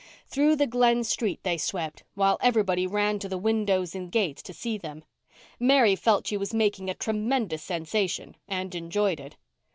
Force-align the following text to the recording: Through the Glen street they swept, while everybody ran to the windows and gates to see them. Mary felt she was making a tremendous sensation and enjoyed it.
Through 0.25 0.55
the 0.55 0.65
Glen 0.65 1.03
street 1.03 1.41
they 1.43 1.59
swept, 1.59 2.03
while 2.15 2.39
everybody 2.41 2.87
ran 2.87 3.19
to 3.19 3.29
the 3.29 3.37
windows 3.37 3.93
and 3.93 4.11
gates 4.11 4.41
to 4.41 4.51
see 4.51 4.75
them. 4.75 5.03
Mary 5.59 5.95
felt 5.95 6.25
she 6.25 6.37
was 6.37 6.55
making 6.55 6.89
a 6.89 6.95
tremendous 6.95 7.61
sensation 7.61 8.35
and 8.47 8.73
enjoyed 8.73 9.19
it. 9.19 9.37